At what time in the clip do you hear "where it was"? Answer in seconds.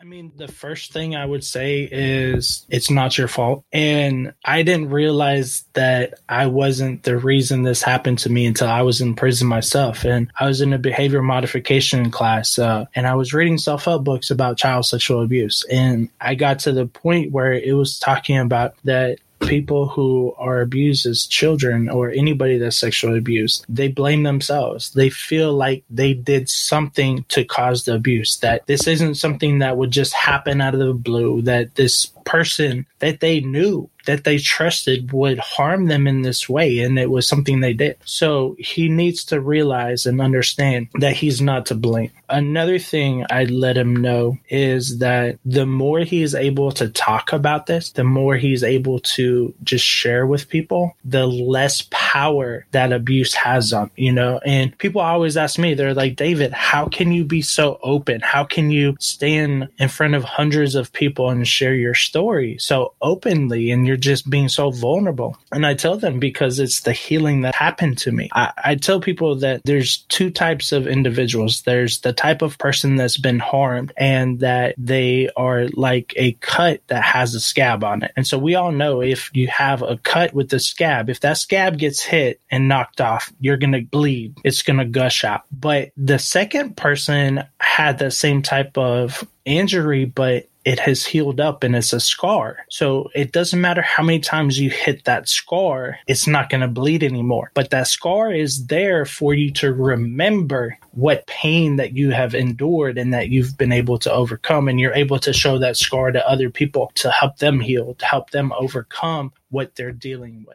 17.32-17.98